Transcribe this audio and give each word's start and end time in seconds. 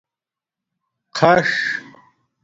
خَݽ 1.17 1.49